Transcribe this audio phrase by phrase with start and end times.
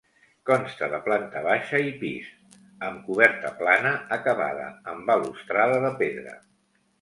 [0.49, 2.31] Consta de planta baixa i pis,
[2.87, 6.35] amb coberta plana acabada en balustrada de pedra.